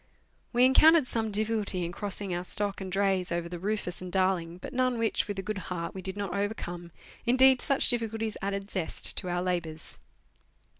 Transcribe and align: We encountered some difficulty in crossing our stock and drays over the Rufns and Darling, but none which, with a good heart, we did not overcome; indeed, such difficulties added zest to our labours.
We 0.51 0.65
encountered 0.65 1.05
some 1.05 1.29
difficulty 1.29 1.85
in 1.85 1.91
crossing 1.91 2.33
our 2.33 2.43
stock 2.43 2.81
and 2.81 2.91
drays 2.91 3.31
over 3.31 3.47
the 3.47 3.59
Rufns 3.59 4.01
and 4.01 4.11
Darling, 4.11 4.57
but 4.57 4.73
none 4.73 4.97
which, 4.97 5.27
with 5.27 5.37
a 5.37 5.43
good 5.43 5.59
heart, 5.69 5.93
we 5.93 6.01
did 6.01 6.17
not 6.17 6.33
overcome; 6.33 6.91
indeed, 7.23 7.61
such 7.61 7.89
difficulties 7.89 8.35
added 8.41 8.71
zest 8.71 9.15
to 9.17 9.29
our 9.29 9.43
labours. 9.43 9.99